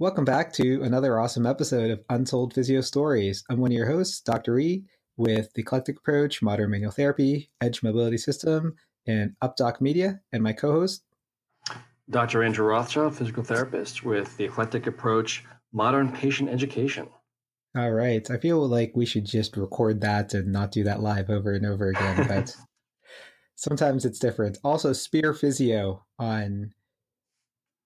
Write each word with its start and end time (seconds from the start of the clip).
Welcome 0.00 0.24
back 0.24 0.52
to 0.52 0.84
another 0.84 1.18
awesome 1.18 1.44
episode 1.44 1.90
of 1.90 2.04
Untold 2.08 2.54
Physio 2.54 2.82
Stories. 2.82 3.42
I'm 3.50 3.58
one 3.58 3.72
of 3.72 3.76
your 3.76 3.90
hosts, 3.90 4.20
Dr. 4.20 4.56
E, 4.60 4.84
with 5.16 5.52
the 5.54 5.62
Eclectic 5.62 5.96
Approach, 5.96 6.40
Modern 6.40 6.70
Manual 6.70 6.92
Therapy, 6.92 7.50
Edge 7.60 7.82
Mobility 7.82 8.16
System, 8.16 8.76
and 9.08 9.34
UpDoc 9.42 9.80
Media, 9.80 10.20
and 10.32 10.40
my 10.40 10.52
co-host, 10.52 11.02
Dr. 12.08 12.44
Andrew 12.44 12.64
Rothschild, 12.64 13.16
physical 13.16 13.42
therapist 13.42 14.04
with 14.04 14.36
the 14.36 14.44
Eclectic 14.44 14.86
Approach, 14.86 15.44
Modern 15.72 16.12
Patient 16.12 16.48
Education. 16.48 17.08
All 17.76 17.90
right. 17.90 18.30
I 18.30 18.38
feel 18.38 18.68
like 18.68 18.92
we 18.94 19.04
should 19.04 19.26
just 19.26 19.56
record 19.56 20.00
that 20.02 20.32
and 20.32 20.52
not 20.52 20.70
do 20.70 20.84
that 20.84 21.00
live 21.00 21.28
over 21.28 21.54
and 21.54 21.66
over 21.66 21.88
again, 21.88 22.24
but 22.28 22.54
sometimes 23.56 24.04
it's 24.04 24.20
different. 24.20 24.58
Also, 24.62 24.92
Spear 24.92 25.34
Physio 25.34 26.04
on 26.20 26.72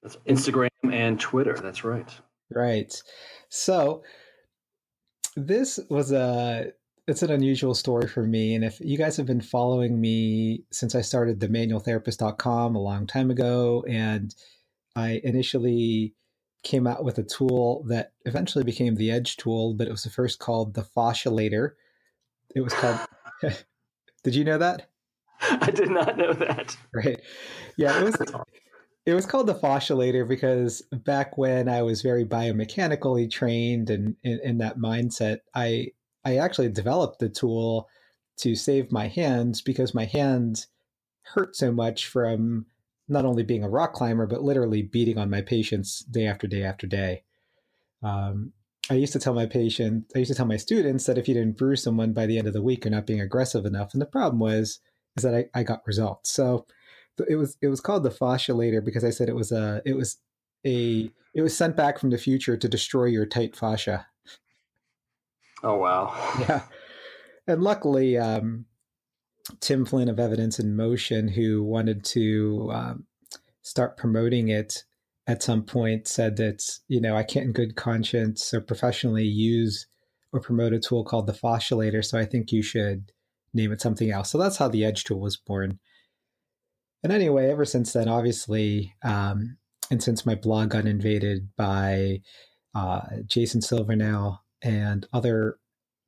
That's 0.02 0.16
Instagram 0.28 0.68
and 0.90 1.18
Twitter. 1.18 1.56
That's 1.62 1.84
right. 1.84 2.08
Right. 2.50 2.92
So 3.48 4.02
this 5.36 5.78
was 5.88 6.12
a 6.12 6.72
it's 7.08 7.22
an 7.22 7.30
unusual 7.30 7.74
story 7.74 8.06
for 8.06 8.22
me. 8.22 8.54
And 8.54 8.64
if 8.64 8.78
you 8.80 8.96
guys 8.96 9.16
have 9.16 9.26
been 9.26 9.40
following 9.40 10.00
me 10.00 10.64
since 10.70 10.94
I 10.94 11.00
started 11.00 11.40
the 11.40 11.48
manualtherapist.com 11.48 12.76
a 12.76 12.80
long 12.80 13.06
time 13.06 13.30
ago, 13.30 13.84
and 13.88 14.34
I 14.94 15.20
initially 15.24 16.14
came 16.62 16.86
out 16.86 17.04
with 17.04 17.18
a 17.18 17.24
tool 17.24 17.84
that 17.88 18.12
eventually 18.24 18.62
became 18.62 18.94
the 18.94 19.10
Edge 19.10 19.36
tool, 19.36 19.74
but 19.74 19.88
it 19.88 19.90
was 19.90 20.04
the 20.04 20.10
first 20.10 20.38
called 20.38 20.74
the 20.74 20.86
Fasciolator. 20.96 21.72
It 22.54 22.60
was 22.60 22.72
called 22.74 23.00
Did 24.22 24.34
you 24.36 24.44
know 24.44 24.58
that? 24.58 24.88
I 25.40 25.70
did 25.72 25.90
not 25.90 26.16
know 26.16 26.32
that. 26.32 26.76
Right. 26.94 27.20
Yeah, 27.76 27.98
it 27.98 28.04
was 28.04 28.16
it 29.04 29.14
was 29.14 29.26
called 29.26 29.48
the 29.48 29.54
Fasciolator 29.54 30.26
because 30.26 30.82
back 30.92 31.36
when 31.36 31.68
I 31.68 31.82
was 31.82 32.02
very 32.02 32.24
biomechanically 32.24 33.30
trained 33.30 33.90
and 33.90 34.16
in, 34.22 34.58
that 34.58 34.78
mindset, 34.78 35.38
I 35.54 35.88
I 36.24 36.36
actually 36.36 36.68
developed 36.68 37.18
the 37.18 37.28
tool 37.28 37.88
to 38.38 38.54
save 38.54 38.92
my 38.92 39.08
hands 39.08 39.60
because 39.60 39.94
my 39.94 40.04
hands 40.04 40.68
hurt 41.22 41.56
so 41.56 41.72
much 41.72 42.06
from 42.06 42.66
not 43.08 43.24
only 43.24 43.42
being 43.42 43.64
a 43.64 43.68
rock 43.68 43.92
climber 43.92 44.26
but 44.26 44.42
literally 44.42 44.82
beating 44.82 45.18
on 45.18 45.28
my 45.28 45.40
patients 45.40 46.00
day 46.00 46.26
after 46.26 46.46
day 46.46 46.62
after 46.62 46.86
day. 46.86 47.24
Um, 48.02 48.52
I 48.90 48.94
used 48.94 49.12
to 49.14 49.18
tell 49.18 49.34
my 49.34 49.46
patient, 49.46 50.10
I 50.14 50.20
used 50.20 50.30
to 50.30 50.36
tell 50.36 50.46
my 50.46 50.56
students 50.56 51.06
that 51.06 51.18
if 51.18 51.28
you 51.28 51.34
didn't 51.34 51.56
bruise 51.56 51.82
someone 51.82 52.12
by 52.12 52.26
the 52.26 52.38
end 52.38 52.46
of 52.46 52.52
the 52.52 52.62
week, 52.62 52.84
you're 52.84 52.92
not 52.92 53.06
being 53.06 53.20
aggressive 53.20 53.64
enough. 53.64 53.92
And 53.92 54.02
the 54.02 54.06
problem 54.06 54.38
was 54.38 54.80
is 55.16 55.24
that 55.24 55.34
I, 55.34 55.46
I 55.54 55.62
got 55.62 55.86
results. 55.86 56.32
So 56.32 56.66
it 57.28 57.36
was 57.36 57.56
it 57.60 57.68
was 57.68 57.80
called 57.80 58.02
the 58.02 58.10
fasciolator 58.10 58.84
because 58.84 59.04
I 59.04 59.10
said 59.10 59.28
it 59.28 59.36
was 59.36 59.52
a 59.52 59.82
it 59.84 59.94
was 59.94 60.18
a 60.66 61.10
it 61.34 61.42
was 61.42 61.56
sent 61.56 61.76
back 61.76 61.98
from 61.98 62.10
the 62.10 62.18
future 62.18 62.56
to 62.56 62.68
destroy 62.68 63.06
your 63.06 63.26
tight 63.26 63.56
fascia. 63.56 64.06
Oh 65.62 65.76
wow! 65.76 66.14
Yeah, 66.40 66.62
and 67.46 67.62
luckily, 67.62 68.18
um, 68.18 68.66
Tim 69.60 69.84
Flynn 69.84 70.08
of 70.08 70.18
Evidence 70.18 70.58
in 70.58 70.76
Motion, 70.76 71.28
who 71.28 71.62
wanted 71.62 72.04
to 72.06 72.70
um, 72.72 73.06
start 73.62 73.96
promoting 73.96 74.48
it 74.48 74.84
at 75.26 75.42
some 75.42 75.62
point, 75.62 76.08
said 76.08 76.36
that 76.36 76.78
you 76.88 77.00
know 77.00 77.16
I 77.16 77.22
can't 77.22 77.46
in 77.46 77.52
good 77.52 77.76
conscience 77.76 78.52
or 78.52 78.60
professionally 78.60 79.24
use 79.24 79.86
or 80.32 80.40
promote 80.40 80.72
a 80.72 80.80
tool 80.80 81.04
called 81.04 81.26
the 81.26 81.32
fasciolator, 81.32 82.04
so 82.04 82.18
I 82.18 82.24
think 82.24 82.52
you 82.52 82.62
should 82.62 83.12
name 83.54 83.70
it 83.70 83.80
something 83.80 84.10
else. 84.10 84.30
So 84.30 84.38
that's 84.38 84.56
how 84.56 84.68
the 84.68 84.84
Edge 84.84 85.04
tool 85.04 85.20
was 85.20 85.36
born. 85.36 85.78
And 87.02 87.12
anyway, 87.12 87.50
ever 87.50 87.64
since 87.64 87.92
then, 87.92 88.08
obviously, 88.08 88.94
um, 89.02 89.56
and 89.90 90.02
since 90.02 90.24
my 90.24 90.34
blog 90.34 90.70
got 90.70 90.86
invaded 90.86 91.48
by 91.56 92.20
uh, 92.74 93.02
Jason 93.26 93.60
Silvernail 93.60 94.42
and 94.62 95.06
other 95.12 95.58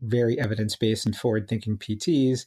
very 0.01 0.39
evidence 0.39 0.77
based 0.77 1.07
and 1.07 1.17
forward 1.17 1.49
thinking 1.49 1.77
PTs, 1.77 2.47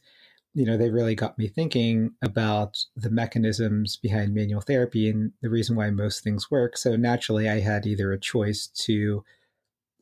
you 0.54 0.64
know, 0.64 0.76
they 0.76 0.90
really 0.90 1.14
got 1.14 1.38
me 1.38 1.46
thinking 1.46 2.12
about 2.22 2.78
the 2.96 3.10
mechanisms 3.10 3.96
behind 3.96 4.34
manual 4.34 4.60
therapy 4.60 5.08
and 5.08 5.32
the 5.42 5.50
reason 5.50 5.76
why 5.76 5.90
most 5.90 6.24
things 6.24 6.50
work. 6.50 6.76
So 6.76 6.96
naturally, 6.96 7.48
I 7.48 7.60
had 7.60 7.86
either 7.86 8.12
a 8.12 8.18
choice 8.18 8.66
to 8.84 9.24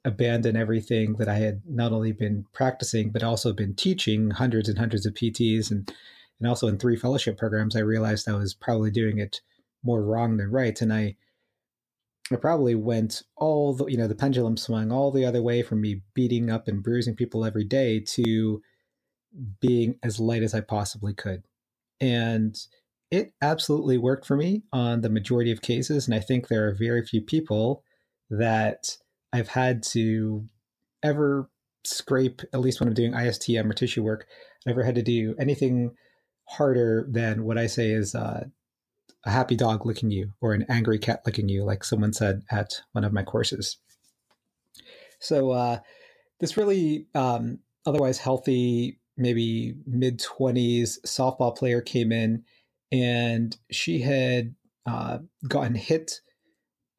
abandon 0.05 0.57
everything 0.57 1.15
that 1.15 1.29
I 1.29 1.35
had 1.35 1.63
not 1.69 1.93
only 1.93 2.13
been 2.13 2.47
practicing, 2.53 3.11
but 3.11 3.25
also 3.25 3.53
been 3.53 3.75
teaching 3.75 4.31
hundreds 4.31 4.69
and 4.69 4.79
hundreds 4.79 5.05
of 5.05 5.15
PTs 5.15 5.71
and 5.71 5.93
and 6.41 6.49
also 6.49 6.69
in 6.69 6.79
three 6.79 6.97
fellowship 6.97 7.39
programs, 7.39 7.77
I 7.77 7.81
realized 7.81 8.29
I 8.29 8.35
was 8.35 8.55
probably 8.55 8.91
doing 8.91 9.19
it 9.19 9.41
more 9.83 10.03
wrong 10.03 10.37
than 10.37 10.51
right. 10.51 10.81
And 10.81 10.93
I 10.93 11.17
I 12.31 12.37
probably 12.37 12.75
went 12.75 13.23
all 13.37 13.75
the 13.75 13.87
you 13.87 13.97
know, 13.97 14.09
the 14.09 14.15
pendulum 14.15 14.57
swung 14.57 14.91
all 14.91 15.13
the 15.13 15.25
other 15.25 15.43
way 15.43 15.63
from 15.63 15.81
me 15.81 16.03
beating 16.15 16.51
up 16.51 16.69
and 16.69 16.83
bruising 16.83 17.15
people 17.15 17.45
every 17.45 17.65
day 17.65 18.01
to 18.01 18.61
being 19.61 19.99
as 20.03 20.19
light 20.19 20.43
as 20.43 20.55
I 20.55 20.61
possibly 20.61 21.15
could. 21.15 21.45
And 22.01 22.57
it 23.11 23.33
absolutely 23.41 23.99
worked 23.99 24.27
for 24.27 24.37
me 24.37 24.65
on 24.73 25.01
the 25.01 25.09
majority 25.09 25.53
of 25.53 25.63
cases. 25.63 26.07
And 26.07 26.15
I 26.15 26.21
think 26.21 26.49
there 26.49 26.67
are 26.69 26.75
very 26.75 27.05
few 27.05 27.21
people 27.21 27.85
that 28.31 28.97
I've 29.33 29.49
had 29.49 29.83
to 29.85 30.49
ever 31.03 31.49
scrape, 31.85 32.43
at 32.53 32.61
least 32.61 32.81
when 32.81 32.89
I'm 32.89 32.95
doing 32.95 33.13
ISTM 33.13 33.71
or 33.71 33.73
tissue 33.73 34.03
work, 34.03 34.27
I've 34.63 34.71
never 34.71 34.83
had 34.83 34.97
to 34.97 35.03
do 35.03 35.37
anything 35.39 35.93
harder 36.47 37.07
than 37.11 37.45
what 37.45 37.59
I 37.59 37.67
say 37.67 37.91
is 37.91 38.15
uh, 38.15 38.45
a 39.25 39.31
happy 39.31 39.57
dog 39.57 39.85
licking 39.85 40.11
you 40.11 40.33
or 40.41 40.55
an 40.55 40.65
angry 40.69 40.99
cat 40.99 41.23
licking 41.27 41.49
you, 41.49 41.65
like 41.65 41.85
someone 41.85 42.13
said 42.13 42.43
at 42.51 42.81
one 42.93 43.05
of 43.05 43.13
my 43.13 43.23
courses. 43.23 43.79
So 45.19 45.51
uh, 45.51 45.81
this 46.41 46.57
really 46.57 47.07
um, 47.15 47.59
otherwise 47.85 48.19
healthy, 48.19 49.01
maybe 49.17 49.75
mid 49.87 50.21
twenties 50.21 51.01
softball 51.05 51.57
player 51.57 51.81
came 51.81 52.13
in, 52.13 52.45
and 52.93 53.57
she 53.71 54.01
had 54.01 54.55
uh, 54.87 55.19
gotten 55.49 55.75
hit 55.75 56.21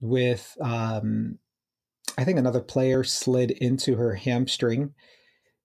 with. 0.02 0.58
Um, 0.59 1.40
I 2.18 2.24
think 2.24 2.40
another 2.40 2.62
player 2.62 3.03
slid 3.03 3.52
into 3.52 3.96
her 3.96 4.16
hamstring. 4.16 4.94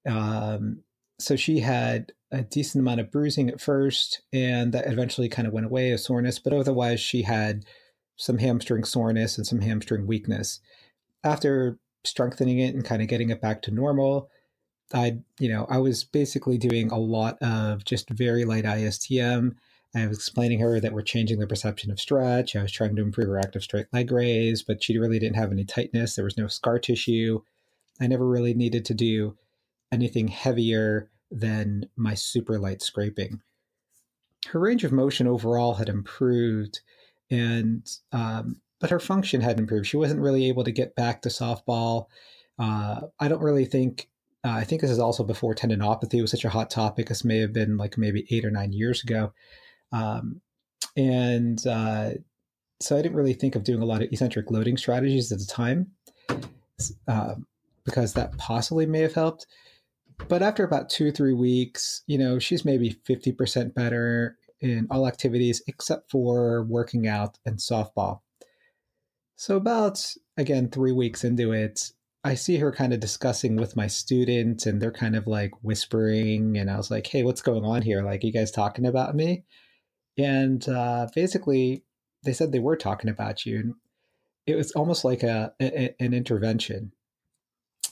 Um, 0.07 0.83
so 1.23 1.37
she 1.37 1.61
had 1.61 2.13
a 2.31 2.43
decent 2.43 2.81
amount 2.81 3.01
of 3.01 3.11
bruising 3.11 3.49
at 3.49 3.61
first, 3.61 4.23
and 4.33 4.73
that 4.73 4.87
eventually 4.87 5.29
kind 5.29 5.47
of 5.47 5.55
went 5.55 5.67
away, 5.67 5.91
a 5.91 5.99
soreness, 5.99 6.39
but 6.39 6.53
otherwise 6.53 7.01
she 7.01 7.23
had 7.23 7.65
some 8.17 8.39
hamstring 8.39 8.85
soreness 8.85 9.37
and 9.37 9.47
some 9.47 9.61
hamstring 9.61 10.07
weakness. 10.07 10.61
After 11.25 11.79
strengthening 12.05 12.59
it 12.59 12.75
and 12.75 12.85
kind 12.85 13.03
of 13.03 13.09
getting 13.09 13.31
it 13.31 13.41
back 13.41 13.63
to 13.63 13.71
normal, 13.71 14.29
I, 14.95 15.19
you 15.39 15.49
know, 15.49 15.67
I 15.71 15.79
was 15.79 16.05
basically 16.05 16.59
doing 16.59 16.91
a 16.91 16.99
lot 16.99 17.39
of 17.43 17.85
just 17.85 18.11
very 18.11 18.45
light 18.45 18.65
ISTM. 18.65 19.55
I 19.95 20.07
was 20.07 20.19
explaining 20.19 20.61
her 20.61 20.81
that 20.81 20.93
we're 20.93 21.03
changing 21.03 21.39
the 21.39 21.47
perception 21.47 21.91
of 21.91 22.01
stretch. 22.01 22.57
I 22.57 22.63
was 22.63 22.73
trying 22.73 22.97
to 22.97 23.03
improve 23.03 23.29
her 23.29 23.39
active 23.39 23.63
straight 23.63 23.87
leg 23.93 24.11
raise, 24.11 24.63
but 24.63 24.83
she 24.83 24.99
really 24.99 25.19
didn't 25.19 25.37
have 25.37 25.53
any 25.53 25.65
tightness. 25.65 26.15
There 26.15 26.25
was 26.25 26.39
no 26.39 26.47
scar 26.47 26.79
tissue. 26.79 27.43
I 28.01 28.07
never 28.07 28.27
really 28.27 28.55
needed 28.55 28.85
to 28.87 28.95
do 28.95 29.37
anything 29.93 30.29
heavier 30.29 31.11
than 31.33 31.89
my 31.97 32.15
super 32.15 32.59
light 32.59 32.83
scraping. 32.83 33.41
Her 34.47 34.61
range 34.61 34.85
of 34.85 34.93
motion 34.93 35.27
overall 35.27 35.75
had 35.75 35.89
improved, 35.89 36.81
and 37.31 37.89
um, 38.13 38.61
but 38.81 38.91
her 38.91 39.01
function 39.01 39.41
had 39.41 39.59
improved. 39.59 39.87
She 39.87 39.97
wasn't 39.97 40.21
really 40.21 40.49
able 40.49 40.65
to 40.65 40.73
get 40.73 40.95
back 40.95 41.23
to 41.23 41.29
softball. 41.29 42.07
Uh, 42.59 43.03
I 43.19 43.29
don't 43.29 43.43
really 43.43 43.65
think. 43.65 44.09
Uh, 44.45 44.51
I 44.51 44.65
think 44.65 44.81
this 44.81 44.91
is 44.91 44.99
also 44.99 45.23
before 45.23 45.55
tendinopathy 45.55 46.21
was 46.21 46.33
such 46.33 46.45
a 46.45 46.51
hot 46.51 46.69
topic. 46.69 47.09
This 47.09 47.25
may 47.25 47.39
have 47.39 47.53
been 47.53 47.77
like 47.77 47.97
maybe 47.97 48.27
eight 48.31 48.45
or 48.45 48.51
nine 48.51 48.73
years 48.73 49.03
ago, 49.03 49.33
um, 49.93 50.41
and 50.97 51.65
uh, 51.67 52.11
so 52.81 52.99
I 52.99 53.03
didn't 53.03 53.17
really 53.17 53.35
think 53.35 53.55
of 53.55 53.63
doing 53.63 53.81
a 53.81 53.87
lot 53.87 54.03
of 54.03 54.09
eccentric 54.11 54.51
loading 54.51 54.77
strategies 54.77 55.31
at 55.31 55.39
the 55.39 55.47
time, 55.47 55.93
uh, 57.07 57.37
because 57.85 58.13
that 58.15 58.37
possibly 58.37 58.87
may 58.87 59.01
have 59.01 59.15
helped 59.15 59.47
but 60.29 60.43
after 60.43 60.65
about 60.65 60.89
two 60.91 61.11
three 61.13 61.35
weeks, 61.35 62.03
you 62.07 62.19
know, 62.19 62.39
she's 62.39 62.65
maybe 62.65 62.97
50% 63.09 63.75
better 63.75 64.37
in 64.61 64.87
all 64.91 65.07
activities 65.07 65.63
except 65.67 66.11
for 66.11 66.63
working 66.65 67.07
out 67.07 67.39
and 67.45 67.59
softball. 67.59 68.21
So, 69.37 69.57
about 69.57 70.15
again, 70.37 70.69
three 70.71 70.93
weeks 70.93 71.25
into 71.25 71.53
it, 71.53 71.91
I 72.25 72.35
see 72.35 72.59
her 72.59 72.71
kind 72.71 72.93
of 72.93 73.01
discussing 73.01 73.57
with 73.57 73.77
my 73.77 73.89
students, 73.89 74.67
and 74.67 74.81
they're 74.81 74.93
kind 74.93 75.17
of 75.17 75.27
like 75.27 75.51
whispering. 75.63 76.57
And 76.57 76.71
I 76.71 76.77
was 76.77 76.91
like, 76.91 77.07
"Hey, 77.07 77.25
what's 77.25 77.43
going 77.43 77.65
on 77.65 77.83
here? 77.83 78.03
Like, 78.03 78.23
you 78.23 78.33
guys 78.33 78.53
talking 78.53 78.87
about 78.87 79.17
me?" 79.17 79.45
And 80.17 80.67
uh, 80.69 81.09
basically, 81.15 81.85
they 82.25 82.33
said 82.33 82.53
they 82.53 82.61
were 82.61 82.77
talking 82.77 83.11
about 83.11 83.45
you. 83.45 83.59
And 83.59 83.75
it 84.47 84.55
was 84.57 84.73
almost 84.73 85.05
like 85.05 85.23
a, 85.23 85.53
a 85.61 85.95
an 86.01 86.15
intervention. 86.15 86.93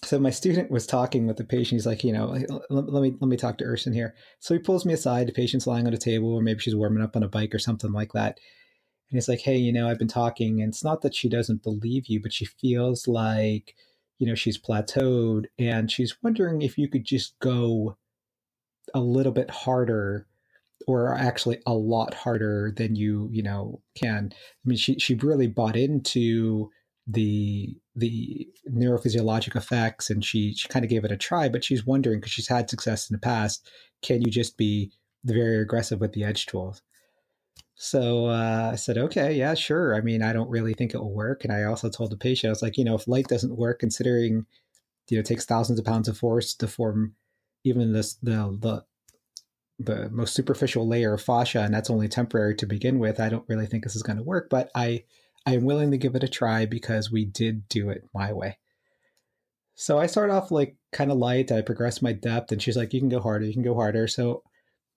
So 0.02 0.18
my 0.18 0.30
student 0.30 0.70
was 0.70 0.86
talking 0.86 1.26
with 1.26 1.36
the 1.36 1.44
patient. 1.44 1.76
He's 1.76 1.86
like, 1.86 2.04
you 2.04 2.12
know, 2.12 2.36
let, 2.70 3.02
me 3.02 3.14
let 3.20 3.28
me 3.28 3.36
talk 3.36 3.58
to 3.58 3.64
Erson 3.64 3.92
here. 3.92 4.14
So 4.38 4.54
he 4.54 4.60
pulls 4.60 4.86
me 4.86 4.94
aside. 4.94 5.28
The 5.28 5.32
patient's 5.32 5.66
lying 5.66 5.86
on 5.86 5.92
a 5.92 5.98
table, 5.98 6.32
or 6.32 6.42
maybe 6.42 6.60
she's 6.60 6.74
warming 6.76 7.02
up 7.02 7.16
on 7.16 7.22
a 7.22 7.28
bike 7.28 7.54
or 7.54 7.58
something 7.58 7.92
like 7.92 8.12
that. 8.14 8.38
And 9.10 9.16
he's 9.16 9.28
like, 9.28 9.40
hey, 9.40 9.56
you 9.56 9.72
know, 9.72 9.88
I've 9.88 9.98
been 9.98 10.08
talking, 10.08 10.62
and 10.62 10.70
it's 10.70 10.84
not 10.84 11.02
that 11.02 11.14
she 11.14 11.28
doesn't 11.28 11.62
believe 11.62 12.06
you, 12.06 12.20
but 12.22 12.32
she 12.32 12.46
feels 12.46 13.06
like 13.06 13.74
you 14.20 14.26
know 14.26 14.34
she's 14.36 14.60
plateaued 14.60 15.46
and 15.58 15.90
she's 15.90 16.14
wondering 16.22 16.62
if 16.62 16.78
you 16.78 16.88
could 16.88 17.04
just 17.04 17.36
go 17.40 17.96
a 18.94 19.00
little 19.00 19.32
bit 19.32 19.50
harder 19.50 20.26
or 20.86 21.14
actually 21.16 21.60
a 21.66 21.74
lot 21.74 22.14
harder 22.14 22.72
than 22.76 22.94
you 22.94 23.28
you 23.32 23.42
know 23.42 23.80
can 23.96 24.30
i 24.32 24.64
mean 24.64 24.78
she 24.78 24.98
she 24.98 25.14
really 25.14 25.48
bought 25.48 25.76
into 25.76 26.70
the 27.06 27.76
the 27.96 28.48
neurophysiologic 28.70 29.56
effects 29.56 30.10
and 30.10 30.24
she 30.24 30.54
she 30.54 30.68
kind 30.68 30.84
of 30.84 30.90
gave 30.90 31.04
it 31.04 31.12
a 31.12 31.16
try 31.16 31.48
but 31.48 31.64
she's 31.64 31.86
wondering 31.86 32.20
because 32.20 32.32
she's 32.32 32.48
had 32.48 32.70
success 32.70 33.10
in 33.10 33.14
the 33.14 33.20
past 33.20 33.68
can 34.02 34.22
you 34.22 34.30
just 34.30 34.56
be 34.56 34.92
very 35.24 35.60
aggressive 35.60 36.00
with 36.00 36.12
the 36.12 36.24
edge 36.24 36.46
tools 36.46 36.82
so 37.82 38.26
uh, 38.26 38.70
I 38.74 38.76
said, 38.76 38.98
okay, 38.98 39.32
yeah, 39.32 39.54
sure. 39.54 39.94
I 39.94 40.02
mean, 40.02 40.22
I 40.22 40.34
don't 40.34 40.50
really 40.50 40.74
think 40.74 40.92
it 40.92 40.98
will 40.98 41.14
work. 41.14 41.44
And 41.44 41.52
I 41.52 41.64
also 41.64 41.88
told 41.88 42.12
the 42.12 42.16
patient, 42.18 42.50
I 42.50 42.52
was 42.52 42.60
like, 42.60 42.76
you 42.76 42.84
know, 42.84 42.94
if 42.94 43.08
light 43.08 43.26
doesn't 43.26 43.56
work, 43.56 43.78
considering, 43.78 44.44
you 45.08 45.16
know, 45.16 45.20
it 45.20 45.24
takes 45.24 45.46
thousands 45.46 45.78
of 45.78 45.86
pounds 45.86 46.06
of 46.06 46.18
force 46.18 46.52
to 46.56 46.68
form 46.68 47.14
even 47.64 47.94
this 47.94 48.16
the 48.22 48.54
the 48.60 48.84
the 49.78 50.10
most 50.10 50.34
superficial 50.34 50.86
layer 50.86 51.14
of 51.14 51.22
fascia, 51.22 51.62
and 51.62 51.72
that's 51.72 51.88
only 51.88 52.06
temporary 52.06 52.54
to 52.56 52.66
begin 52.66 52.98
with. 52.98 53.18
I 53.18 53.30
don't 53.30 53.48
really 53.48 53.64
think 53.64 53.82
this 53.82 53.96
is 53.96 54.02
going 54.02 54.18
to 54.18 54.22
work, 54.22 54.50
but 54.50 54.70
I 54.74 55.04
I 55.46 55.54
am 55.54 55.64
willing 55.64 55.90
to 55.90 55.98
give 55.98 56.14
it 56.14 56.24
a 56.24 56.28
try 56.28 56.66
because 56.66 57.10
we 57.10 57.24
did 57.24 57.68
do 57.68 57.90
it 57.90 58.04
my 58.14 58.32
way. 58.32 58.58
So 59.74 59.98
I 59.98 60.06
start 60.06 60.30
off 60.30 60.50
like 60.50 60.76
kind 60.92 61.10
of 61.10 61.18
light. 61.18 61.50
I 61.50 61.62
progress 61.62 62.02
my 62.02 62.12
depth, 62.12 62.52
and 62.52 62.60
she's 62.60 62.76
like, 62.76 62.92
"You 62.92 63.00
can 63.00 63.08
go 63.08 63.20
harder. 63.20 63.46
You 63.46 63.54
can 63.54 63.62
go 63.62 63.74
harder." 63.74 64.06
So 64.06 64.42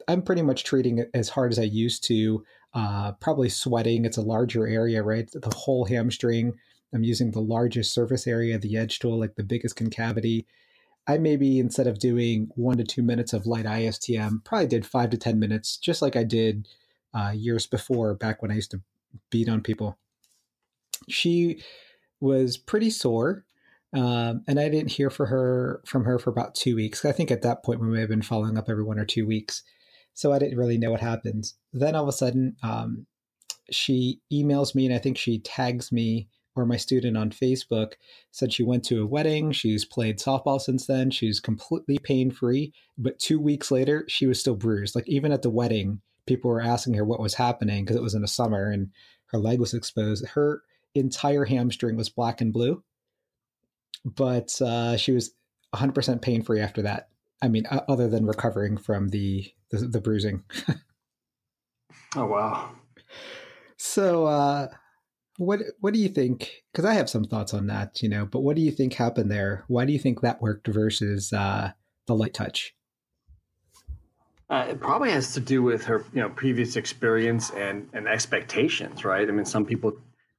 I'm 0.07 0.21
pretty 0.21 0.41
much 0.41 0.65
treating 0.65 0.97
it 0.99 1.09
as 1.13 1.29
hard 1.29 1.51
as 1.51 1.59
I 1.59 1.63
used 1.63 2.03
to 2.05 2.43
uh, 2.73 3.13
probably 3.13 3.49
sweating. 3.49 4.05
It's 4.05 4.17
a 4.17 4.21
larger 4.21 4.67
area, 4.67 5.01
right? 5.01 5.29
The 5.31 5.55
whole 5.55 5.85
hamstring. 5.85 6.53
I'm 6.93 7.03
using 7.03 7.31
the 7.31 7.41
largest 7.41 7.93
surface 7.93 8.27
area 8.27 8.57
the 8.57 8.77
edge 8.77 8.99
tool, 8.99 9.19
like 9.19 9.35
the 9.35 9.43
biggest 9.43 9.75
concavity. 9.75 10.45
I 11.07 11.17
maybe 11.17 11.59
instead 11.59 11.87
of 11.87 11.99
doing 11.99 12.49
one 12.55 12.77
to 12.77 12.83
two 12.83 13.03
minutes 13.03 13.33
of 13.33 13.45
light 13.45 13.65
ISTM, 13.65 14.43
probably 14.45 14.67
did 14.67 14.85
five 14.85 15.09
to 15.09 15.17
10 15.17 15.37
minutes, 15.37 15.77
just 15.77 16.01
like 16.01 16.15
I 16.15 16.23
did 16.23 16.67
uh, 17.13 17.33
years 17.35 17.65
before, 17.67 18.13
back 18.13 18.41
when 18.41 18.51
I 18.51 18.55
used 18.55 18.71
to 18.71 18.81
beat 19.29 19.49
on 19.49 19.61
people. 19.61 19.97
She 21.09 21.61
was 22.19 22.57
pretty 22.57 22.89
sore. 22.89 23.45
Um, 23.93 24.43
and 24.47 24.59
I 24.59 24.69
didn't 24.69 24.91
hear 24.91 25.11
for 25.11 25.27
her 25.27 25.81
from 25.85 26.03
her 26.05 26.17
for 26.17 26.31
about 26.31 26.55
two 26.55 26.75
weeks. 26.75 27.05
I 27.05 27.11
think 27.11 27.29
at 27.29 27.43
that 27.43 27.63
point 27.63 27.79
we 27.79 27.87
may 27.87 27.99
have 27.99 28.09
been 28.09 28.23
following 28.23 28.57
up 28.57 28.69
every 28.69 28.83
one 28.83 28.97
or 28.97 29.05
two 29.05 29.27
weeks. 29.27 29.61
So 30.15 30.31
I 30.31 30.39
didn't 30.39 30.57
really 30.57 30.77
know 30.77 30.91
what 30.91 31.01
happened. 31.01 31.45
Then 31.73 31.95
all 31.95 32.03
of 32.03 32.09
a 32.09 32.13
sudden, 32.13 32.55
um, 32.63 33.05
she 33.71 34.19
emails 34.31 34.75
me 34.75 34.85
and 34.85 34.95
I 34.95 34.97
think 34.97 35.17
she 35.17 35.39
tags 35.39 35.91
me 35.91 36.27
or 36.55 36.65
my 36.65 36.77
student 36.77 37.17
on 37.17 37.31
Facebook 37.31 37.93
said 38.31 38.53
she 38.53 38.63
went 38.63 38.83
to 38.85 39.01
a 39.01 39.07
wedding. 39.07 39.51
She's 39.51 39.85
played 39.85 40.19
softball 40.19 40.61
since 40.61 40.85
then. 40.85 41.09
She's 41.09 41.39
completely 41.39 41.97
pain 41.97 42.31
free. 42.31 42.73
But 42.97 43.19
two 43.19 43.39
weeks 43.39 43.71
later, 43.71 44.05
she 44.07 44.27
was 44.27 44.39
still 44.39 44.55
bruised. 44.55 44.95
Like 44.95 45.07
even 45.07 45.31
at 45.31 45.41
the 45.41 45.49
wedding, 45.49 46.01
people 46.27 46.51
were 46.51 46.61
asking 46.61 46.93
her 46.95 47.05
what 47.05 47.19
was 47.19 47.33
happening 47.33 47.83
because 47.83 47.97
it 47.97 48.03
was 48.03 48.13
in 48.13 48.21
the 48.21 48.27
summer 48.27 48.69
and 48.69 48.89
her 49.27 49.39
leg 49.39 49.59
was 49.59 49.73
exposed. 49.73 50.25
Her 50.27 50.61
entire 50.95 51.45
hamstring 51.45 51.95
was 51.95 52.09
black 52.09 52.41
and 52.41 52.53
blue, 52.53 52.83
but 54.05 54.61
uh, 54.61 54.97
she 54.97 55.11
was 55.11 55.33
100% 55.73 56.21
pain 56.21 56.41
free 56.41 56.59
after 56.59 56.81
that. 56.83 57.09
I 57.41 57.49
mean, 57.49 57.65
other 57.69 58.07
than 58.07 58.25
recovering 58.25 58.77
from 58.77 59.09
the 59.09 59.51
the, 59.69 59.79
the 59.79 59.99
bruising. 59.99 60.43
oh 62.15 62.25
wow! 62.25 62.71
So, 63.75 64.25
uh, 64.25 64.67
what 65.37 65.59
what 65.81 65.93
do 65.93 65.99
you 65.99 66.07
think? 66.07 66.63
Because 66.71 66.85
I 66.85 66.93
have 66.93 67.09
some 67.09 67.25
thoughts 67.25 67.53
on 67.53 67.67
that, 67.67 68.01
you 68.01 68.07
know. 68.07 68.25
But 68.25 68.41
what 68.41 68.55
do 68.55 68.61
you 68.61 68.71
think 68.71 68.93
happened 68.93 69.29
there? 69.29 69.65
Why 69.67 69.83
do 69.83 69.91
you 69.91 69.99
think 69.99 70.21
that 70.21 70.41
worked 70.41 70.67
versus 70.67 71.33
uh, 71.33 71.71
the 72.07 72.15
light 72.15 72.33
touch? 72.33 72.75
Uh, 74.49 74.67
it 74.69 74.79
probably 74.79 75.11
has 75.11 75.33
to 75.33 75.39
do 75.39 75.63
with 75.63 75.83
her, 75.85 76.05
you 76.13 76.21
know, 76.21 76.29
previous 76.29 76.77
experience 76.77 77.49
and 77.51 77.89
and 77.93 78.07
expectations, 78.07 79.03
right? 79.03 79.27
I 79.27 79.31
mean, 79.31 79.45
some 79.45 79.65
people 79.65 79.97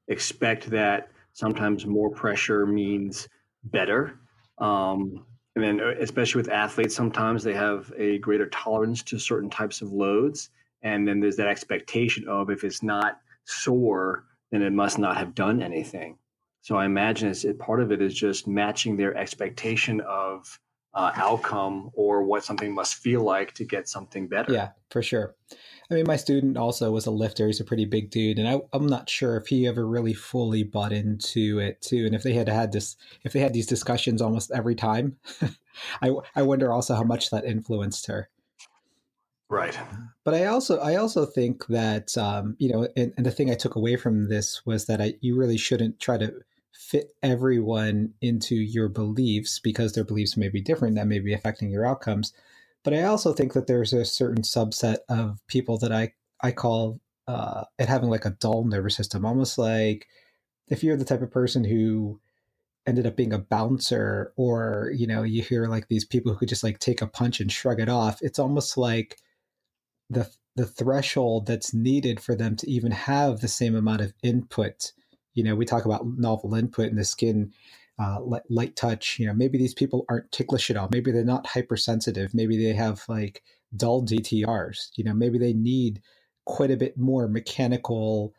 expect 0.08 0.70
that 0.70 1.08
sometimes 1.32 1.86
more 1.86 2.10
pressure 2.10 2.66
means 2.66 3.28
better. 3.64 4.18
Um, 4.58 5.24
and 5.56 5.64
then, 5.64 5.80
uh, 5.80 5.94
especially 6.00 6.40
with 6.40 6.50
athletes, 6.50 6.94
sometimes 6.94 7.42
they 7.42 7.54
have 7.54 7.92
a 7.96 8.18
greater 8.18 8.46
tolerance 8.46 9.02
to 9.04 9.18
certain 9.18 9.50
types 9.50 9.82
of 9.82 9.92
loads. 9.92 10.50
And 10.82 11.06
then 11.06 11.20
there's 11.20 11.36
that 11.36 11.48
expectation 11.48 12.26
of 12.28 12.50
if 12.50 12.64
it's 12.64 12.82
not 12.82 13.20
sore, 13.44 14.24
then 14.50 14.62
it 14.62 14.72
must 14.72 14.98
not 14.98 15.16
have 15.16 15.34
done 15.34 15.62
anything. 15.62 16.18
So 16.60 16.76
I 16.76 16.86
imagine 16.86 17.28
it's, 17.28 17.44
part 17.58 17.80
of 17.80 17.92
it 17.92 18.00
is 18.00 18.14
just 18.14 18.46
matching 18.46 18.96
their 18.96 19.16
expectation 19.16 20.00
of 20.02 20.58
uh, 20.94 21.12
outcome 21.16 21.90
or 21.94 22.22
what 22.22 22.44
something 22.44 22.72
must 22.74 22.94
feel 22.94 23.22
like 23.22 23.52
to 23.54 23.64
get 23.64 23.88
something 23.88 24.28
better. 24.28 24.52
Yeah, 24.52 24.70
for 24.90 25.02
sure. 25.02 25.34
I 25.90 25.94
mean, 25.94 26.06
my 26.06 26.16
student 26.16 26.56
also 26.56 26.90
was 26.90 27.06
a 27.06 27.10
lifter. 27.10 27.46
He's 27.46 27.60
a 27.60 27.64
pretty 27.64 27.84
big 27.84 28.10
dude, 28.10 28.38
and 28.38 28.48
I, 28.48 28.60
am 28.72 28.86
not 28.86 29.10
sure 29.10 29.36
if 29.36 29.48
he 29.48 29.66
ever 29.66 29.86
really 29.86 30.14
fully 30.14 30.62
bought 30.62 30.92
into 30.92 31.58
it 31.58 31.82
too. 31.82 32.06
And 32.06 32.14
if 32.14 32.22
they 32.22 32.32
had 32.32 32.48
had 32.48 32.72
this, 32.72 32.96
if 33.22 33.32
they 33.32 33.40
had 33.40 33.52
these 33.52 33.66
discussions 33.66 34.22
almost 34.22 34.50
every 34.52 34.74
time, 34.74 35.16
I 36.02 36.14
I 36.34 36.42
wonder 36.42 36.72
also 36.72 36.94
how 36.94 37.04
much 37.04 37.30
that 37.30 37.44
influenced 37.44 38.06
her. 38.06 38.30
Right. 39.50 39.78
But 40.24 40.34
I 40.34 40.46
also 40.46 40.78
I 40.78 40.96
also 40.96 41.26
think 41.26 41.66
that 41.66 42.16
um, 42.16 42.56
you 42.58 42.72
know, 42.72 42.88
and, 42.96 43.12
and 43.16 43.26
the 43.26 43.30
thing 43.30 43.50
I 43.50 43.54
took 43.54 43.76
away 43.76 43.96
from 43.96 44.28
this 44.28 44.64
was 44.64 44.86
that 44.86 45.02
I 45.02 45.14
you 45.20 45.36
really 45.36 45.58
shouldn't 45.58 46.00
try 46.00 46.16
to 46.16 46.32
fit 46.74 47.14
everyone 47.22 48.12
into 48.20 48.54
your 48.54 48.88
beliefs 48.88 49.58
because 49.58 49.92
their 49.92 50.04
beliefs 50.04 50.36
may 50.36 50.48
be 50.48 50.60
different 50.60 50.96
that 50.96 51.06
may 51.06 51.20
be 51.20 51.32
affecting 51.32 51.70
your 51.70 51.86
outcomes. 51.86 52.32
But 52.82 52.94
I 52.94 53.04
also 53.04 53.32
think 53.32 53.54
that 53.54 53.66
there's 53.66 53.92
a 53.92 54.04
certain 54.04 54.42
subset 54.42 54.98
of 55.08 55.40
people 55.46 55.78
that 55.78 55.92
I 55.92 56.12
I 56.42 56.52
call 56.52 57.00
uh, 57.26 57.64
it 57.78 57.88
having 57.88 58.10
like 58.10 58.26
a 58.26 58.36
dull 58.38 58.64
nervous 58.64 58.96
system, 58.96 59.24
almost 59.24 59.56
like 59.56 60.06
if 60.68 60.82
you're 60.82 60.96
the 60.96 61.04
type 61.04 61.22
of 61.22 61.30
person 61.30 61.64
who 61.64 62.20
ended 62.86 63.06
up 63.06 63.16
being 63.16 63.32
a 63.32 63.38
bouncer 63.38 64.32
or 64.36 64.92
you 64.94 65.06
know 65.06 65.22
you 65.22 65.42
hear 65.42 65.66
like 65.66 65.88
these 65.88 66.04
people 66.04 66.32
who 66.32 66.38
could 66.38 66.48
just 66.48 66.64
like 66.64 66.78
take 66.78 67.00
a 67.00 67.06
punch 67.06 67.40
and 67.40 67.50
shrug 67.50 67.80
it 67.80 67.88
off 67.88 68.18
it's 68.20 68.38
almost 68.38 68.76
like 68.76 69.16
the 70.10 70.28
the 70.56 70.66
threshold 70.66 71.46
that's 71.46 71.72
needed 71.72 72.20
for 72.20 72.34
them 72.34 72.54
to 72.56 72.70
even 72.70 72.92
have 72.92 73.40
the 73.40 73.48
same 73.48 73.74
amount 73.74 74.00
of 74.00 74.12
input 74.22 74.92
you 75.34 75.44
know 75.44 75.54
we 75.54 75.66
talk 75.66 75.84
about 75.84 76.06
novel 76.06 76.54
input 76.54 76.90
in 76.90 76.96
the 76.96 77.04
skin 77.04 77.52
uh, 77.98 78.18
light 78.48 78.76
touch. 78.76 79.18
You 79.18 79.26
know, 79.26 79.34
maybe 79.34 79.58
these 79.58 79.74
people 79.74 80.04
aren't 80.08 80.32
ticklish 80.32 80.70
at 80.70 80.76
all. 80.76 80.88
Maybe 80.90 81.12
they're 81.12 81.24
not 81.24 81.46
hypersensitive. 81.46 82.34
Maybe 82.34 82.56
they 82.56 82.74
have 82.74 83.04
like 83.08 83.42
dull 83.76 84.04
DTRs. 84.04 84.90
You 84.96 85.04
know, 85.04 85.14
maybe 85.14 85.38
they 85.38 85.52
need 85.52 86.02
quite 86.44 86.70
a 86.70 86.76
bit 86.76 86.98
more 86.98 87.28
mechanical 87.28 88.34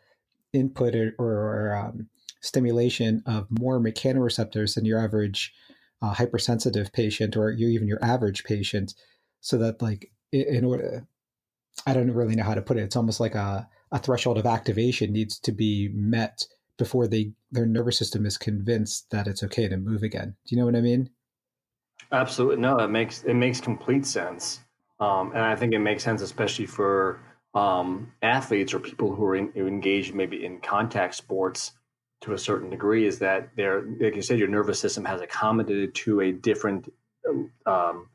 input 0.53 0.95
or, 0.95 1.15
or 1.19 1.75
um, 1.75 2.09
stimulation 2.41 3.23
of 3.25 3.47
more 3.49 3.79
mechanoreceptors 3.79 4.75
than 4.75 4.85
your 4.85 4.99
average 4.99 5.53
uh, 6.01 6.13
hypersensitive 6.13 6.91
patient 6.93 7.35
or 7.35 7.51
your, 7.51 7.69
even 7.69 7.87
your 7.87 8.03
average 8.03 8.43
patient. 8.43 8.93
So 9.41 9.57
that 9.57 9.81
like 9.81 10.11
in 10.31 10.65
order, 10.65 11.07
I 11.85 11.93
don't 11.93 12.11
really 12.11 12.35
know 12.35 12.43
how 12.43 12.55
to 12.55 12.61
put 12.61 12.77
it. 12.77 12.83
It's 12.83 12.95
almost 12.95 13.19
like 13.19 13.35
a, 13.35 13.67
a 13.91 13.99
threshold 13.99 14.37
of 14.37 14.45
activation 14.45 15.13
needs 15.13 15.39
to 15.39 15.51
be 15.51 15.89
met 15.93 16.45
before 16.77 17.07
they 17.07 17.31
their 17.51 17.65
nervous 17.65 17.97
system 17.97 18.25
is 18.25 18.37
convinced 18.37 19.09
that 19.11 19.27
it's 19.27 19.43
okay 19.43 19.67
to 19.67 19.77
move 19.77 20.03
again. 20.03 20.35
Do 20.45 20.55
you 20.55 20.59
know 20.59 20.65
what 20.65 20.75
I 20.75 20.81
mean? 20.81 21.09
Absolutely. 22.11 22.57
No, 22.57 22.77
it 22.79 22.89
makes 22.89 23.23
it 23.23 23.33
makes 23.33 23.59
complete 23.59 24.05
sense, 24.05 24.61
um, 24.99 25.31
and 25.31 25.41
I 25.41 25.55
think 25.55 25.73
it 25.73 25.79
makes 25.79 26.03
sense 26.03 26.21
especially 26.21 26.65
for 26.65 27.19
um, 27.53 28.11
athletes 28.21 28.73
or 28.73 28.79
people 28.79 29.15
who 29.15 29.23
are 29.25 29.35
in, 29.35 29.51
who 29.53 29.67
engaged 29.67 30.13
maybe 30.13 30.45
in 30.45 30.59
contact 30.59 31.15
sports 31.15 31.71
to 32.21 32.33
a 32.33 32.37
certain 32.37 32.69
degree. 32.69 33.07
Is 33.07 33.19
that 33.19 33.49
they're 33.55 33.83
like 33.99 34.15
you 34.15 34.21
said, 34.21 34.39
your 34.39 34.47
nervous 34.47 34.79
system 34.79 35.05
has 35.05 35.21
accommodated 35.21 35.95
to 35.95 36.21
a 36.21 36.31
different 36.31 36.91
um, 37.65 38.09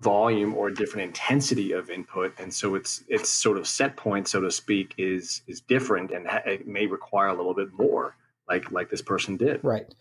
volume 0.00 0.54
or 0.54 0.70
different 0.70 1.06
intensity 1.08 1.72
of 1.72 1.90
input 1.90 2.32
and 2.38 2.52
so 2.52 2.74
it's 2.74 3.04
it's 3.08 3.28
sort 3.28 3.58
of 3.58 3.66
set 3.66 3.96
point 3.96 4.26
so 4.28 4.40
to 4.40 4.50
speak 4.50 4.94
is 4.98 5.42
is 5.46 5.60
different 5.60 6.10
and 6.10 6.26
ha- 6.26 6.42
it 6.46 6.66
may 6.66 6.86
require 6.86 7.28
a 7.28 7.34
little 7.36 7.54
bit 7.54 7.68
more 7.72 8.16
like 8.48 8.70
like 8.72 8.88
this 8.90 9.02
person 9.02 9.36
did 9.36 9.60
right 9.62 9.94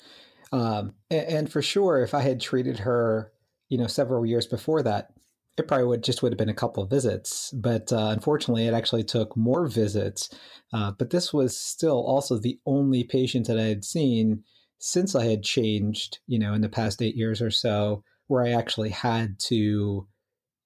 Um, 0.51 0.94
and, 1.12 1.27
and 1.27 1.51
for 1.51 1.62
sure, 1.62 2.01
if 2.01 2.13
I 2.13 2.22
had 2.22 2.41
treated 2.41 2.79
her, 2.79 3.32
you 3.70 3.77
know, 3.77 3.88
several 3.88 4.25
years 4.25 4.48
before 4.48 4.82
that, 4.84 5.12
it 5.58 5.68
probably 5.68 5.86
would 5.86 6.03
just 6.03 6.24
would 6.24 6.32
have 6.32 6.39
been 6.39 6.50
a 6.50 6.53
couple 6.56 6.82
of 6.82 6.89
visits. 6.89 7.51
But 7.51 7.94
uh, 7.94 8.10
unfortunately, 8.12 8.65
it 8.68 8.74
actually 8.74 9.03
took 9.03 9.38
more 9.38 9.68
visits. 9.68 10.29
Uh, 10.74 10.91
but 10.98 11.12
this 11.12 11.32
was 11.34 11.56
still 11.56 12.03
also 12.03 12.38
the 12.39 12.60
only 12.65 13.03
patient 13.03 13.48
that 13.48 13.60
I 13.60 13.63
had 13.65 13.86
seen 13.86 14.44
since 14.79 15.13
I 15.15 15.25
had 15.25 15.44
changed, 15.44 16.20
you 16.25 16.39
know, 16.39 16.53
in 16.53 16.62
the 16.62 16.70
past 16.70 17.01
eight 17.01 17.15
years 17.15 17.41
or 17.41 17.51
so, 17.51 18.03
where 18.30 18.46
I 18.46 18.52
actually 18.52 18.92
had 18.92 19.40
to 19.48 20.08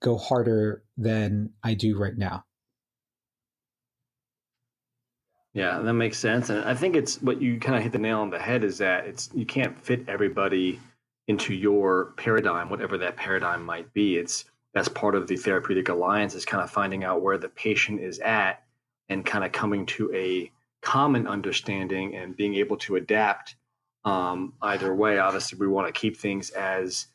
go 0.01 0.17
harder 0.17 0.83
than 0.97 1.51
I 1.63 1.73
do 1.73 1.97
right 1.97 2.15
now. 2.15 2.43
Yeah, 5.53 5.79
that 5.79 5.93
makes 5.93 6.17
sense. 6.17 6.49
And 6.49 6.65
I 6.65 6.73
think 6.75 6.95
it's 6.95 7.21
what 7.21 7.41
you 7.41 7.59
kind 7.59 7.77
of 7.77 7.83
hit 7.83 7.93
the 7.93 7.99
nail 7.99 8.19
on 8.19 8.31
the 8.31 8.39
head 8.39 8.63
is 8.63 8.79
that 8.79 9.05
it's 9.05 9.29
you 9.33 9.45
can't 9.45 9.79
fit 9.83 10.03
everybody 10.09 10.79
into 11.27 11.53
your 11.53 12.13
paradigm, 12.17 12.69
whatever 12.69 12.97
that 12.97 13.15
paradigm 13.15 13.63
might 13.63 13.93
be. 13.93 14.17
It's 14.17 14.45
that's 14.73 14.89
part 14.89 15.15
of 15.15 15.27
the 15.27 15.37
therapeutic 15.37 15.87
alliance 15.87 16.35
is 16.35 16.43
kind 16.45 16.61
of 16.61 16.69
finding 16.69 17.03
out 17.05 17.21
where 17.21 17.37
the 17.37 17.49
patient 17.49 18.01
is 18.01 18.19
at 18.19 18.63
and 19.07 19.25
kind 19.25 19.45
of 19.45 19.51
coming 19.53 19.85
to 19.85 20.13
a 20.13 20.51
common 20.81 21.27
understanding 21.27 22.15
and 22.15 22.35
being 22.35 22.55
able 22.55 22.75
to 22.77 22.97
adapt 22.97 23.55
um, 24.03 24.53
either 24.61 24.93
way. 24.93 25.17
Obviously, 25.17 25.59
we 25.59 25.67
want 25.67 25.87
to 25.87 25.97
keep 25.97 26.17
things 26.17 26.49
as 26.49 27.07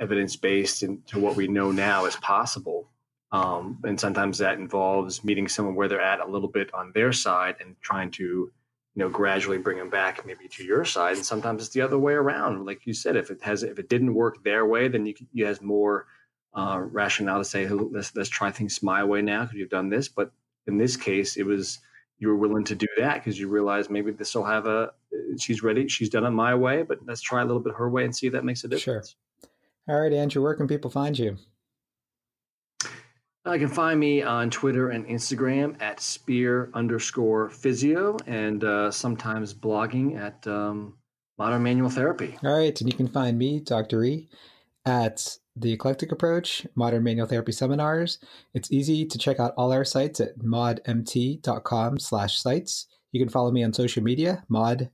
evidence 0.00 0.36
based 0.36 0.82
and 0.82 1.06
to 1.06 1.18
what 1.18 1.36
we 1.36 1.48
know 1.48 1.70
now 1.70 2.04
as 2.04 2.16
possible. 2.16 2.90
Um, 3.30 3.78
and 3.84 4.00
sometimes 4.00 4.38
that 4.38 4.58
involves 4.58 5.22
meeting 5.22 5.48
someone 5.48 5.74
where 5.74 5.88
they're 5.88 6.00
at 6.00 6.20
a 6.20 6.26
little 6.26 6.48
bit 6.48 6.72
on 6.72 6.92
their 6.94 7.12
side 7.12 7.56
and 7.60 7.76
trying 7.82 8.10
to, 8.12 8.24
you 8.24 8.50
know, 8.94 9.08
gradually 9.08 9.58
bring 9.58 9.76
them 9.76 9.90
back 9.90 10.24
maybe 10.26 10.48
to 10.48 10.64
your 10.64 10.84
side. 10.84 11.16
And 11.16 11.24
sometimes 11.24 11.62
it's 11.62 11.72
the 11.72 11.82
other 11.82 11.98
way 11.98 12.14
around. 12.14 12.64
Like 12.64 12.86
you 12.86 12.94
said, 12.94 13.16
if 13.16 13.30
it 13.30 13.42
has, 13.42 13.62
if 13.62 13.78
it 13.78 13.88
didn't 13.88 14.14
work 14.14 14.42
their 14.44 14.64
way, 14.66 14.88
then 14.88 15.04
you, 15.04 15.14
you 15.32 15.44
has 15.44 15.60
more 15.60 16.06
uh, 16.54 16.80
rationale 16.80 17.38
to 17.38 17.44
say, 17.44 17.66
hey, 17.66 17.74
let's, 17.74 18.16
let's 18.16 18.30
try 18.30 18.50
things 18.50 18.82
my 18.82 19.04
way 19.04 19.20
now 19.20 19.42
because 19.42 19.58
you've 19.58 19.68
done 19.68 19.90
this. 19.90 20.08
But 20.08 20.32
in 20.66 20.78
this 20.78 20.96
case, 20.96 21.36
it 21.36 21.44
was, 21.44 21.80
you 22.18 22.28
were 22.28 22.36
willing 22.36 22.64
to 22.64 22.74
do 22.74 22.88
that 22.96 23.16
because 23.16 23.38
you 23.38 23.48
realize 23.48 23.90
maybe 23.90 24.10
this 24.10 24.34
will 24.34 24.44
have 24.44 24.66
a, 24.66 24.92
she's 25.38 25.62
ready, 25.62 25.86
she's 25.86 26.08
done 26.08 26.24
it 26.24 26.30
my 26.30 26.54
way, 26.54 26.82
but 26.82 26.98
let's 27.06 27.20
try 27.20 27.42
a 27.42 27.44
little 27.44 27.60
bit 27.60 27.74
her 27.74 27.90
way 27.90 28.04
and 28.04 28.16
see 28.16 28.26
if 28.26 28.32
that 28.32 28.44
makes 28.44 28.64
a 28.64 28.68
difference. 28.68 29.16
All 29.88 30.00
right, 30.00 30.12
Andrew, 30.12 30.42
where 30.42 30.54
can 30.54 30.68
people 30.68 30.90
find 30.90 31.18
you? 31.18 31.38
Uh, 33.46 33.52
you 33.52 33.60
can 33.60 33.68
find 33.68 33.98
me 33.98 34.20
on 34.22 34.50
Twitter 34.50 34.90
and 34.90 35.06
Instagram 35.06 35.80
at 35.80 36.00
spear 36.00 36.70
underscore 36.74 37.48
physio 37.48 38.18
and 38.26 38.62
uh, 38.64 38.90
sometimes 38.90 39.54
blogging 39.54 40.20
at 40.20 40.46
um, 40.46 40.92
Modern 41.38 41.62
Manual 41.62 41.88
Therapy. 41.88 42.36
All 42.44 42.58
right. 42.58 42.78
And 42.78 42.90
you 42.90 42.96
can 42.96 43.08
find 43.08 43.38
me, 43.38 43.60
Dr. 43.60 44.04
E, 44.04 44.28
at 44.84 45.38
The 45.56 45.72
Eclectic 45.72 46.12
Approach, 46.12 46.66
Modern 46.74 47.02
Manual 47.02 47.26
Therapy 47.26 47.52
Seminars. 47.52 48.18
It's 48.52 48.70
easy 48.70 49.06
to 49.06 49.16
check 49.16 49.40
out 49.40 49.54
all 49.56 49.72
our 49.72 49.84
sites 49.86 50.20
at 50.20 50.38
modmt.com 50.40 51.98
slash 51.98 52.38
sites. 52.38 52.86
You 53.12 53.20
can 53.20 53.30
follow 53.30 53.50
me 53.50 53.64
on 53.64 53.72
social 53.72 54.02
media, 54.02 54.44
modmt.com 54.50 54.92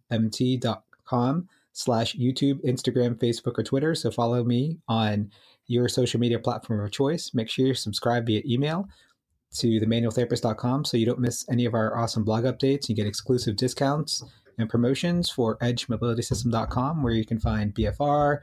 slash 1.75 2.15
YouTube, 2.17 2.65
Instagram, 2.65 3.19
Facebook, 3.19 3.59
or 3.59 3.63
Twitter. 3.63 3.95
So 3.95 4.11
follow 4.11 4.43
me 4.45 4.79
on 4.89 5.31
your 5.67 5.89
social 5.89 6.21
media 6.21 6.39
platform 6.39 6.81
of 6.81 6.93
choice. 6.93 7.33
Make 7.35 7.51
sure 7.51 7.67
you 7.67 7.75
subscribe 7.75 8.27
via 8.27 8.43
email 8.47 8.89
to 9.57 9.81
themanualtherapist.com 9.81 10.85
so 10.85 10.97
you 10.97 11.05
don't 11.05 11.19
miss 11.19 11.45
any 11.51 11.65
of 11.65 11.75
our 11.75 11.99
awesome 11.99 12.25
blog 12.25 12.45
updates. 12.45 12.89
You 12.89 12.95
get 12.95 13.07
exclusive 13.07 13.57
discounts 13.57 14.23
and 14.57 14.71
promotions 14.71 15.29
for 15.29 15.59
edgemobilitysystem.com 15.59 17.03
where 17.03 17.13
you 17.13 17.25
can 17.25 17.41
find 17.41 17.75
BFR, 17.75 18.39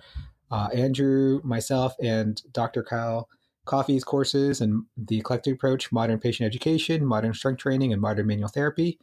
uh, 0.51 0.69
Andrew, 0.73 1.39
myself, 1.43 1.95
and 2.01 2.41
Dr. 2.51 2.83
Kyle 2.83 3.29
Coffey's 3.63 4.03
courses 4.03 4.59
and 4.59 4.83
the 4.97 5.19
eclectic 5.19 5.53
approach, 5.55 5.91
modern 5.91 6.19
patient 6.19 6.47
education, 6.47 7.05
modern 7.05 7.33
strength 7.33 7.59
training, 7.59 7.93
and 7.93 8.01
modern 8.01 8.27
manual 8.27 8.49
therapy. 8.49 8.99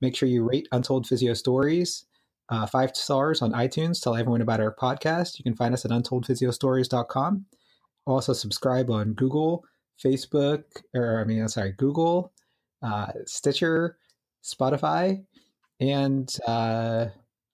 Make 0.00 0.14
sure 0.14 0.28
you 0.28 0.48
rate 0.48 0.68
Untold 0.70 1.08
Physio 1.08 1.34
Stories 1.34 2.04
uh, 2.50 2.66
five 2.66 2.96
stars 2.96 3.42
on 3.42 3.52
iTunes. 3.52 4.02
Tell 4.02 4.16
everyone 4.16 4.40
about 4.40 4.60
our 4.60 4.74
podcast. 4.74 5.38
You 5.38 5.42
can 5.42 5.54
find 5.54 5.74
us 5.74 5.84
at 5.84 5.90
untoldphysiostories.com. 5.90 7.46
Also, 8.06 8.32
subscribe 8.32 8.90
on 8.90 9.12
Google, 9.12 9.64
Facebook, 10.02 10.62
or 10.94 11.20
I 11.20 11.24
mean, 11.24 11.46
sorry, 11.48 11.72
Google, 11.72 12.32
uh, 12.82 13.12
Stitcher, 13.26 13.98
Spotify, 14.42 15.22
and 15.80 16.34
uh, 16.46 17.06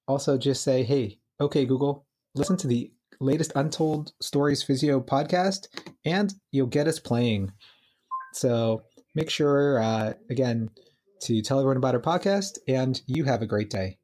also 0.07 0.39
just 0.39 0.63
say, 0.63 0.85
hey, 0.85 1.19
okay, 1.41 1.65
Google, 1.65 2.07
listen 2.35 2.57
to 2.59 2.69
the 2.69 2.93
latest 3.21 3.53
Untold 3.57 4.13
Stories 4.21 4.63
Physio 4.63 5.01
podcast, 5.01 5.67
and 6.05 6.33
you'll 6.53 6.67
get 6.67 6.87
us 6.87 7.01
playing. 7.01 7.53
So 8.33 8.83
make 9.15 9.31
sure, 9.31 9.83
uh, 9.83 10.15
again, 10.31 10.71
to 11.23 11.43
tell 11.43 11.59
everyone 11.59 11.79
about 11.79 11.95
our 11.95 12.01
podcast, 12.01 12.59
and 12.69 13.01
you 13.07 13.25
have 13.25 13.43
a 13.43 13.47
great 13.47 13.71
day. 13.71 13.99